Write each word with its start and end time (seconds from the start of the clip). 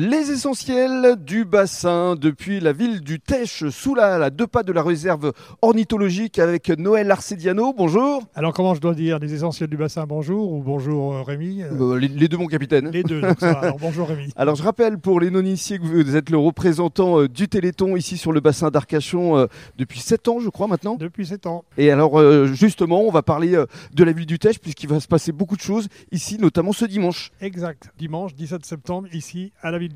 Les 0.00 0.30
essentiels 0.30 1.16
du 1.18 1.44
bassin 1.44 2.14
depuis 2.14 2.60
la 2.60 2.72
ville 2.72 3.00
du 3.00 3.18
Tèche, 3.18 3.68
sous 3.70 3.96
la, 3.96 4.30
deux 4.30 4.46
pas 4.46 4.62
de 4.62 4.70
la 4.70 4.80
réserve 4.80 5.32
ornithologique 5.60 6.38
avec 6.38 6.68
Noël 6.68 7.10
Arcediano. 7.10 7.74
Bonjour. 7.76 8.22
Alors 8.36 8.52
comment 8.52 8.76
je 8.76 8.80
dois 8.80 8.94
dire 8.94 9.18
Les 9.18 9.34
essentiels 9.34 9.68
du 9.68 9.76
bassin, 9.76 10.06
bonjour 10.06 10.52
ou 10.52 10.62
bonjour 10.62 11.14
euh, 11.14 11.22
Rémi 11.22 11.62
euh, 11.62 11.70
Euh, 11.72 11.98
les, 11.98 12.06
les 12.06 12.28
deux, 12.28 12.36
mon 12.36 12.46
capitaine. 12.46 12.90
Les 12.92 13.02
deux, 13.02 13.20
donc 13.20 13.40
ça 13.40 13.54
va. 13.54 13.58
Alors 13.58 13.78
bonjour 13.80 14.06
Rémi. 14.06 14.32
Alors 14.36 14.54
je 14.54 14.62
rappelle 14.62 14.98
pour 14.98 15.18
les 15.18 15.32
non-initiés 15.32 15.80
que 15.80 15.82
vous 15.82 16.14
êtes 16.14 16.30
le 16.30 16.38
représentant 16.38 17.22
euh, 17.22 17.28
du 17.28 17.48
Téléthon 17.48 17.96
ici 17.96 18.18
sur 18.18 18.30
le 18.30 18.38
bassin 18.38 18.70
d'Arcachon 18.70 19.48
depuis 19.78 19.98
7 19.98 20.28
ans 20.28 20.38
je 20.38 20.48
crois 20.48 20.68
maintenant. 20.68 20.94
Depuis 20.94 21.26
7 21.26 21.46
ans. 21.46 21.64
Et 21.76 21.90
alors 21.90 22.22
justement 22.54 23.02
on 23.02 23.10
va 23.10 23.22
parler 23.22 23.60
de 23.92 24.04
la 24.04 24.12
ville 24.12 24.26
du 24.26 24.38
Tèche 24.38 24.60
puisqu'il 24.60 24.88
va 24.88 25.00
se 25.00 25.08
passer 25.08 25.32
beaucoup 25.32 25.56
de 25.56 25.60
choses 25.60 25.88
ici 26.12 26.38
notamment 26.38 26.72
ce 26.72 26.84
dimanche. 26.84 27.32
Exact. 27.40 27.90
Dimanche 27.98 28.36
17 28.36 28.64
septembre, 28.64 29.08
ici, 29.12 29.50
à 29.60 29.72
la 29.72 29.78
ville 29.78 29.87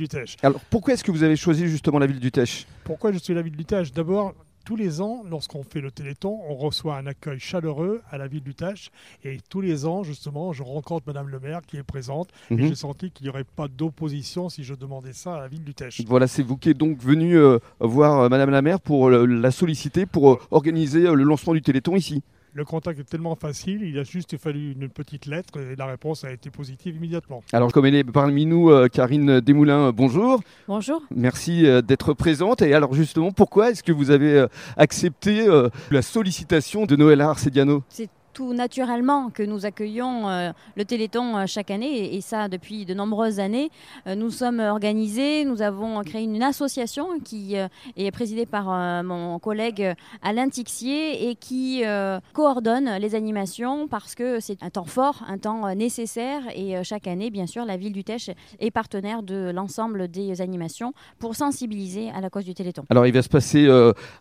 Alors 0.42 0.60
pourquoi 0.70 0.94
est-ce 0.94 1.04
que 1.04 1.10
vous 1.10 1.22
avez 1.22 1.36
choisi 1.36 1.66
justement 1.68 1.98
la 1.98 2.06
ville 2.06 2.20
du 2.20 2.30
Tèche 2.32 2.66
Pourquoi 2.84 3.12
je 3.12 3.18
suis 3.18 3.34
la 3.34 3.42
ville 3.42 3.56
du 3.56 3.64
Tèche 3.64 3.92
D'abord, 3.92 4.34
tous 4.64 4.76
les 4.76 5.00
ans, 5.00 5.24
lorsqu'on 5.28 5.64
fait 5.64 5.80
le 5.80 5.90
Téléthon, 5.90 6.38
on 6.48 6.54
reçoit 6.54 6.96
un 6.96 7.06
accueil 7.06 7.40
chaleureux 7.40 8.00
à 8.10 8.16
la 8.18 8.28
ville 8.28 8.44
du 8.44 8.54
Tèche. 8.54 8.90
Et 9.24 9.38
tous 9.48 9.60
les 9.60 9.86
ans, 9.86 10.04
justement, 10.04 10.52
je 10.52 10.62
rencontre 10.62 11.02
Madame 11.08 11.28
le 11.28 11.40
maire 11.40 11.62
qui 11.66 11.78
est 11.78 11.82
présente. 11.82 12.28
Et 12.50 12.54
Mhm. 12.54 12.68
j'ai 12.68 12.74
senti 12.76 13.10
qu'il 13.10 13.24
n'y 13.24 13.30
aurait 13.30 13.42
pas 13.42 13.66
d'opposition 13.66 14.48
si 14.48 14.62
je 14.62 14.74
demandais 14.74 15.12
ça 15.12 15.34
à 15.34 15.40
la 15.40 15.48
ville 15.48 15.64
du 15.64 15.74
Tèche. 15.74 16.00
Voilà, 16.06 16.28
c'est 16.28 16.44
vous 16.44 16.56
qui 16.56 16.70
êtes 16.70 16.78
donc 16.78 16.98
venu 17.02 17.36
euh, 17.36 17.58
voir 17.80 18.20
euh, 18.20 18.28
Madame 18.28 18.50
la 18.50 18.62
maire 18.62 18.80
pour 18.80 19.08
euh, 19.08 19.26
la 19.26 19.50
solliciter 19.50 20.06
pour 20.06 20.32
euh, 20.34 20.38
organiser 20.52 21.02
le 21.12 21.24
lancement 21.24 21.54
du 21.54 21.62
Téléthon 21.62 21.96
ici. 21.96 22.22
Le 22.54 22.66
contact 22.66 23.00
est 23.00 23.04
tellement 23.04 23.34
facile, 23.34 23.80
il 23.82 23.98
a 23.98 24.02
juste 24.02 24.36
fallu 24.36 24.72
une 24.72 24.90
petite 24.90 25.24
lettre 25.24 25.58
et 25.58 25.74
la 25.74 25.86
réponse 25.86 26.22
a 26.24 26.30
été 26.30 26.50
positive 26.50 26.96
immédiatement. 26.96 27.42
Alors 27.54 27.72
comme 27.72 27.86
elle 27.86 27.94
est 27.94 28.04
parmi 28.04 28.44
nous, 28.44 28.68
euh, 28.68 28.88
Karine 28.88 29.40
Desmoulins, 29.40 29.88
euh, 29.88 29.92
bonjour. 29.92 30.42
Bonjour. 30.68 31.02
Merci 31.16 31.64
euh, 31.66 31.80
d'être 31.80 32.12
présente. 32.12 32.60
Et 32.60 32.74
alors 32.74 32.92
justement, 32.92 33.32
pourquoi 33.32 33.70
est-ce 33.70 33.82
que 33.82 33.90
vous 33.90 34.10
avez 34.10 34.34
euh, 34.34 34.48
accepté 34.76 35.48
euh, 35.48 35.70
la 35.90 36.02
sollicitation 36.02 36.84
de 36.84 36.94
Noël 36.94 37.22
Arcediano? 37.22 37.84
C'est 37.88 38.10
tout 38.32 38.54
naturellement 38.54 39.30
que 39.30 39.42
nous 39.42 39.66
accueillons 39.66 40.28
euh, 40.28 40.52
le 40.76 40.84
Téléthon 40.84 41.36
euh, 41.36 41.46
chaque 41.46 41.70
année 41.70 42.14
et, 42.14 42.20
ça 42.20 42.48
depuis 42.48 42.86
de 42.86 42.94
nombreuses 42.94 43.40
années. 43.40 43.70
Euh, 44.06 44.14
nous 44.14 44.30
sommes 44.30 44.60
organisés, 44.60 45.44
nous 45.44 45.62
avons 45.62 46.02
créé 46.02 46.22
une, 46.22 46.42
association 46.42 47.20
qui 47.20 47.54
est 47.54 48.10
présidée 48.10 48.46
par 48.46 49.04
mon 49.04 49.38
collègue 49.38 49.94
Alain 50.22 50.48
Tixier 50.48 51.28
et 51.28 51.36
qui 51.36 51.84
coordonne 52.32 52.96
les 52.98 53.14
animations 53.14 53.86
parce 53.86 54.16
que 54.16 54.40
c'est 54.40 54.60
un 54.60 54.70
temps 54.70 54.84
fort, 54.84 55.22
un 55.28 55.38
temps 55.38 55.72
nécessaire 55.76 56.42
et 56.56 56.82
chaque 56.82 57.06
année, 57.06 57.30
bien 57.30 57.46
sûr, 57.46 57.64
la 57.64 57.76
ville 57.76 57.92
du 57.92 58.02
Tèche 58.02 58.30
est 58.58 58.70
partenaire 58.72 59.22
de 59.22 59.52
l'ensemble 59.54 60.08
des 60.08 60.40
animations 60.40 60.94
pour 61.20 61.36
sensibiliser 61.36 62.10
à 62.10 62.20
la 62.20 62.28
cause 62.28 62.44
du 62.44 62.54
Téléthon. 62.54 62.82
Alors 62.90 63.06
il 63.06 63.12
va 63.12 63.22
se 63.22 63.28
passer 63.28 63.68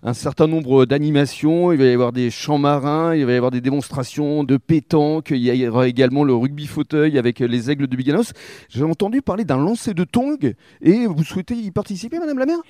un 0.04 0.14
certain 0.14 0.46
nombre 0.46 0.86
d'animations, 0.86 1.72
il 1.72 1.80
va 1.80 1.86
y 1.86 1.94
avoir 1.94 2.12
des 2.12 2.30
chants 2.30 2.60
marins, 2.60 3.16
il 3.16 3.26
va 3.26 3.32
y 3.32 3.36
avoir 3.36 3.52
des 3.52 3.62
démonstrations 3.62 4.01
de 4.02 4.58
pétanque, 4.58 5.30
il 5.30 5.38
y 5.38 5.68
aura 5.68 5.88
également 5.88 6.24
le 6.24 6.34
rugby 6.34 6.66
fauteuil 6.66 7.20
avec 7.20 7.38
les 7.38 7.70
aigles 7.70 7.86
de 7.86 7.96
Biganos. 7.96 8.34
J'ai 8.68 8.84
entendu 8.84 9.22
parler 9.22 9.46
d'un 9.46 9.58
lancer 9.58 9.94
de 9.94 10.04
tongs 10.04 10.54
et 10.82 11.06
vous 11.06 11.24
souhaitez 11.24 11.54
y 11.54 11.70
participer 11.70 12.18
Madame 12.18 12.40
la 12.40 12.48
maire 12.48 12.62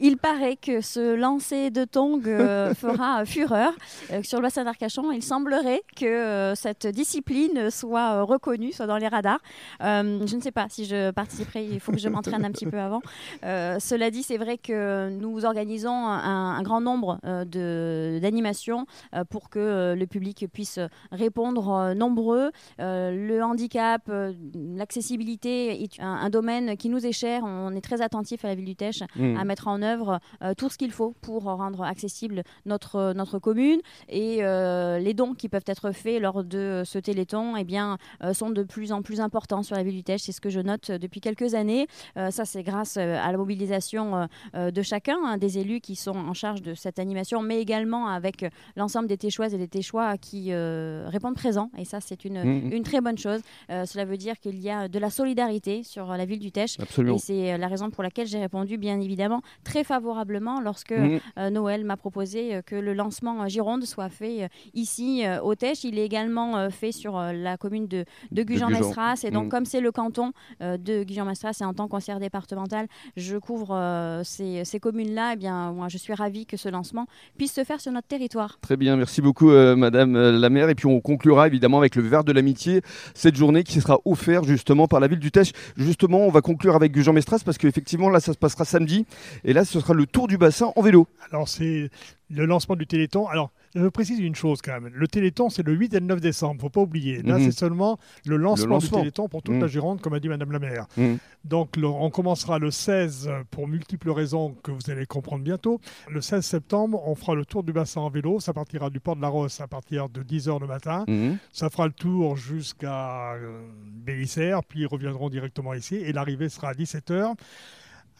Il 0.00 0.16
paraît 0.16 0.56
que 0.56 0.80
ce 0.80 1.14
lancer 1.14 1.70
de 1.70 1.84
tongs 1.84 2.22
euh, 2.26 2.74
fera 2.74 3.24
fureur 3.24 3.72
euh, 4.10 4.24
sur 4.24 4.38
le 4.38 4.42
bassin 4.42 4.64
d'Arcachon. 4.64 5.12
Il 5.12 5.22
semblerait 5.22 5.82
que 5.94 6.06
euh, 6.06 6.54
cette 6.56 6.88
discipline 6.88 7.70
soit 7.70 8.22
reconnue, 8.22 8.72
soit 8.72 8.86
dans 8.86 8.98
les 8.98 9.08
radars. 9.08 9.40
Je 9.80 10.36
ne 10.36 10.40
sais 10.40 10.52
pas 10.52 10.66
si 10.68 10.86
je 10.86 11.12
participerai, 11.12 11.66
il 11.66 11.78
faut 11.78 11.92
que 11.92 11.98
je 11.98 12.08
m'entraîne 12.08 12.44
un 12.44 12.50
petit 12.50 12.66
peu 12.66 12.80
avant. 12.80 13.00
Cela 13.42 14.10
dit, 14.10 14.24
c'est 14.24 14.38
vrai 14.38 14.58
que 14.58 15.08
nous 15.10 15.44
organisons 15.44 16.06
un, 16.08 16.56
un 16.56 16.62
grand 16.62 16.80
nombre 16.80 17.20
d'animations 17.22 18.86
pour 19.30 19.50
que 19.50 19.94
le 19.96 20.06
public 20.06 20.46
puisse 20.52 20.79
répondre 21.12 21.68
euh, 21.68 21.94
nombreux. 21.94 22.50
Euh, 22.80 23.10
le 23.10 23.42
handicap, 23.42 24.02
euh, 24.08 24.32
l'accessibilité 24.54 25.82
est 25.82 26.00
un, 26.00 26.06
un 26.06 26.30
domaine 26.30 26.76
qui 26.76 26.88
nous 26.88 27.04
est 27.04 27.12
cher. 27.12 27.42
On 27.44 27.74
est 27.74 27.80
très 27.80 28.02
attentif 28.02 28.44
à 28.44 28.48
la 28.48 28.54
ville 28.54 28.64
du 28.64 28.76
Tèche 28.76 29.02
Mmh. 29.16 29.36
à 29.36 29.44
mettre 29.44 29.68
en 29.68 29.82
œuvre 29.82 30.20
tout 30.56 30.68
ce 30.68 30.78
qu'il 30.78 30.92
faut 30.92 31.14
pour 31.20 31.44
rendre 31.44 31.82
accessible 31.82 32.42
notre, 32.64 33.12
notre 33.14 33.38
commune. 33.38 33.80
Et 34.08 34.36
les 34.38 35.14
dons 35.14 35.34
qui 35.34 35.48
peuvent 35.48 35.64
être 35.66 35.92
faits 35.92 36.20
lors 36.20 36.44
de 36.44 36.82
ce 36.84 36.98
téléthon 36.98 37.56
eh 37.56 37.64
bien, 37.64 37.98
sont 38.32 38.50
de 38.50 38.62
plus 38.62 38.92
en 38.92 39.02
plus 39.02 39.20
importants 39.20 39.62
sur 39.62 39.76
la 39.76 39.82
ville 39.82 39.96
du 39.96 40.04
Tèche. 40.04 40.22
C'est 40.22 40.32
ce 40.32 40.40
que 40.40 40.50
je 40.50 40.60
note 40.60 40.90
depuis 40.90 41.20
quelques 41.20 41.54
années. 41.54 41.86
Ça, 42.14 42.44
c'est 42.44 42.62
grâce 42.62 42.96
à 42.96 43.30
la 43.30 43.36
mobilisation 43.36 44.28
de 44.54 44.82
chacun, 44.82 45.18
hein, 45.24 45.38
des 45.38 45.58
élus 45.58 45.80
qui 45.80 45.96
sont 45.96 46.16
en 46.16 46.34
charge 46.34 46.62
de 46.62 46.74
cette 46.74 46.98
animation, 46.98 47.42
mais 47.42 47.60
également 47.60 48.08
avec 48.08 48.46
l'ensemble 48.76 49.08
des 49.08 49.18
Téchoises 49.18 49.54
et 49.54 49.58
des 49.58 49.68
Téchois 49.68 50.16
qui 50.18 50.52
euh, 50.52 50.69
répondent 51.08 51.34
présents. 51.34 51.70
Et 51.78 51.84
ça, 51.84 52.00
c'est 52.00 52.24
une, 52.24 52.42
Mhm. 52.42 52.72
une 52.72 52.82
très 52.82 53.00
bonne 53.00 53.18
chose. 53.18 53.40
Euh, 53.70 53.84
cela 53.86 54.04
veut 54.04 54.16
dire 54.16 54.38
qu'il 54.38 54.58
y 54.60 54.70
a 54.70 54.88
de 54.88 54.98
la 54.98 55.10
solidarité 55.10 55.82
sur 55.82 56.06
la 56.16 56.24
ville 56.24 56.38
du 56.38 56.52
Tèche. 56.52 56.76
Absolument. 56.80 57.16
Et 57.16 57.18
c'est 57.18 57.52
euh, 57.52 57.58
la 57.58 57.68
raison 57.68 57.90
pour 57.90 58.02
laquelle 58.02 58.26
j'ai 58.26 58.38
répondu, 58.40 58.78
bien 58.78 59.00
évidemment, 59.00 59.42
très 59.64 59.84
favorablement 59.84 60.60
lorsque 60.60 60.92
euh, 60.92 61.18
Noël 61.50 61.84
m'a 61.84 61.96
proposé 61.96 62.54
euh, 62.54 62.62
que 62.62 62.76
le 62.76 62.94
lancement 62.94 63.42
euh, 63.42 63.46
Gironde 63.48 63.84
soit 63.84 64.08
fait 64.08 64.44
euh, 64.44 64.48
ici 64.74 65.24
euh, 65.24 65.40
au 65.42 65.54
Tèche. 65.54 65.84
Il 65.84 65.98
est 65.98 66.04
également 66.04 66.56
euh, 66.56 66.70
fait 66.70 66.92
sur 66.92 67.18
euh, 67.18 67.32
la 67.32 67.56
commune 67.56 67.86
de, 67.86 68.04
de 68.30 68.42
Gujan-Mestras. 68.42 69.22
Et 69.24 69.30
donc, 69.30 69.48
comme 69.50 69.64
c'est 69.64 69.80
le 69.80 69.92
canton 69.92 70.32
euh, 70.62 70.76
de 70.76 71.02
Gujan-Mestras 71.04 71.58
et 71.60 71.64
en 71.64 71.74
tant 71.74 71.86
que 71.86 71.90
conseillère 71.90 72.20
départementale, 72.20 72.86
je 73.16 73.36
couvre 73.36 73.70
euh, 73.74 74.22
ces, 74.24 74.64
ces 74.64 74.80
communes-là. 74.80 75.32
Eh 75.34 75.36
bien, 75.36 75.72
moi, 75.72 75.88
je 75.88 75.98
suis 75.98 76.14
ravie 76.14 76.46
que 76.46 76.56
ce 76.56 76.68
lancement 76.68 77.06
puisse 77.36 77.52
se 77.54 77.64
faire 77.64 77.80
sur 77.80 77.92
notre 77.92 78.08
territoire. 78.08 78.58
Très 78.60 78.76
bien, 78.76 78.96
merci 78.96 79.20
beaucoup 79.22 79.50
euh, 79.50 79.76
Madame 79.76 80.16
euh, 80.16 80.32
la 80.32 80.50
maire. 80.50 80.59
Et 80.68 80.74
puis 80.74 80.86
on 80.86 81.00
conclura 81.00 81.46
évidemment 81.46 81.78
avec 81.78 81.96
le 81.96 82.02
verre 82.02 82.24
de 82.24 82.32
l'amitié, 82.32 82.82
cette 83.14 83.36
journée 83.36 83.64
qui 83.64 83.80
sera 83.80 84.00
offerte 84.04 84.46
justement 84.46 84.88
par 84.88 85.00
la 85.00 85.06
ville 85.06 85.18
du 85.18 85.30
Tèche. 85.30 85.52
Justement, 85.76 86.26
on 86.26 86.30
va 86.30 86.40
conclure 86.40 86.74
avec 86.74 86.98
Jean 87.00 87.12
Mestras 87.12 87.40
parce 87.44 87.58
qu'effectivement 87.58 88.10
là 88.10 88.20
ça 88.20 88.32
se 88.32 88.38
passera 88.38 88.64
samedi. 88.64 89.06
Et 89.44 89.52
là 89.52 89.64
ce 89.64 89.80
sera 89.80 89.94
le 89.94 90.06
tour 90.06 90.28
du 90.28 90.36
bassin 90.36 90.72
en 90.76 90.82
vélo. 90.82 91.06
Alors 91.30 91.48
c'est 91.48 91.90
le 92.28 92.44
lancement 92.44 92.76
du 92.76 92.86
Téléthon. 92.86 93.26
Je 93.74 93.86
précise 93.88 94.18
une 94.18 94.34
chose 94.34 94.60
quand 94.62 94.80
même. 94.80 94.92
Le 94.94 95.06
Téléthon 95.08 95.48
c'est 95.50 95.62
le 95.64 95.72
8 95.72 95.94
et 95.94 96.00
le 96.00 96.06
9 96.06 96.20
décembre, 96.20 96.60
faut 96.60 96.68
pas 96.70 96.80
oublier. 96.80 97.22
Là 97.22 97.38
Mhm. 97.38 97.44
c'est 97.46 97.58
seulement 97.58 97.98
le 98.26 98.36
lancement, 98.36 98.74
lancement. 98.74 98.98
du 98.98 99.02
Téléthon 99.02 99.28
pour 99.28 99.42
toute 99.42 99.54
Mhm. 99.54 99.60
la 99.60 99.66
Gironde, 99.68 100.00
comme 100.00 100.14
a 100.14 100.20
dit 100.20 100.28
Madame 100.28 100.52
la 100.52 100.58
maire. 100.58 100.86
Mhm. 100.96 101.18
Donc 101.44 101.76
le- 101.76 101.86
on 101.86 102.10
commencera 102.10 102.58
le 102.58 102.70
16 102.70 103.30
pour 103.50 103.68
multiples 103.68 104.10
raisons 104.10 104.54
que 104.62 104.70
vous 104.70 104.90
allez 104.90 105.06
comprendre 105.06 105.42
bientôt. 105.44 105.80
Le 106.10 106.20
16 106.20 106.44
septembre, 106.44 107.00
on 107.06 107.14
fera 107.14 107.34
le 107.34 107.44
tour 107.44 107.62
du 107.62 107.72
bassin 107.72 108.00
en 108.00 108.10
vélo. 108.10 108.40
Ça 108.40 108.52
partira 108.52 108.90
du 108.90 109.00
port 109.00 109.16
de 109.16 109.22
la 109.22 109.28
Rosse 109.28 109.60
à 109.60 109.66
partir 109.66 110.08
de 110.08 110.22
10h 110.22 110.58
le 110.60 110.66
matin. 110.66 111.04
Ça 111.52 111.70
fera 111.70 111.86
le 111.86 111.92
tour 111.92 112.36
jusqu'à 112.36 113.34
euh, 113.34 113.60
Bélissaire, 114.04 114.62
puis 114.64 114.80
ils 114.80 114.86
reviendront 114.86 115.28
directement 115.30 115.74
ici. 115.74 115.96
Et 115.96 116.12
l'arrivée 116.12 116.48
sera 116.48 116.70
à 116.70 116.74
17h. 116.74 117.34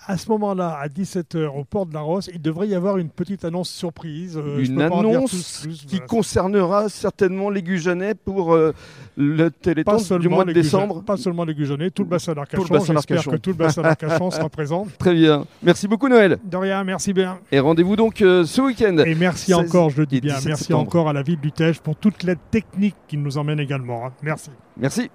À 0.06 0.16
ce 0.16 0.28
moment-là, 0.30 0.78
à 0.80 0.88
17h, 0.88 1.46
au 1.48 1.64
port 1.64 1.84
de 1.84 1.92
la 1.92 2.00
Rosse, 2.00 2.30
il 2.32 2.40
devrait 2.40 2.66
y 2.68 2.74
avoir 2.74 2.96
une 2.96 3.10
petite 3.10 3.44
annonce 3.44 3.68
surprise. 3.68 4.36
Euh, 4.42 4.58
Une 4.64 4.80
annonce 4.80 5.30
plus, 5.30 5.60
plus, 5.62 5.86
qui 5.86 5.96
voilà. 5.96 6.06
concernera 6.06 6.88
certainement 6.88 7.50
les 7.50 7.62
Gujanais 7.62 8.14
pour 8.14 8.54
euh, 8.54 8.72
le 9.16 9.50
Téléthon 9.50 9.98
du 10.18 10.28
mois 10.28 10.44
de 10.46 10.52
décembre. 10.52 11.02
Pas 11.04 11.18
seulement 11.18 11.44
les 11.44 11.54
Gujanais, 11.54 11.90
tout 11.90 12.02
le 12.02 12.08
bassin 12.08 12.32
d'Arcachon. 12.32 12.64
J'espère 12.64 13.24
que 13.24 13.36
tout 13.36 13.50
le 13.50 13.56
bassin 13.56 13.82
d'Arcachon 13.82 14.30
sera 14.30 14.48
présent. 14.48 14.86
Très 14.98 15.14
bien. 15.14 15.44
Merci 15.62 15.86
beaucoup 15.86 16.08
Noël. 16.08 16.38
De 16.44 16.56
rien, 16.56 16.82
merci 16.82 17.12
bien. 17.12 17.38
Et 17.52 17.60
rendez-vous 17.60 17.94
donc 17.96 18.22
euh, 18.22 18.44
ce 18.46 18.62
week-end. 18.62 18.96
Et 19.06 19.14
merci 19.14 19.52
16 19.52 19.54
encore, 19.54 19.90
je 19.90 19.98
le 19.98 20.06
dis 20.06 20.20
bien, 20.22 20.34
17 20.34 20.46
merci 20.48 20.64
septembre. 20.64 20.80
encore 20.82 21.08
à 21.10 21.12
la 21.12 21.22
ville 21.22 21.40
du 21.40 21.52
Tèche 21.52 21.78
pour 21.80 21.94
toute 21.96 22.22
l'aide 22.22 22.38
technique 22.50 22.96
qui 23.06 23.18
nous 23.18 23.36
emmène 23.36 23.60
également. 23.60 24.06
hein. 24.06 24.12
Merci. 24.22 24.50
Merci. 24.78 25.10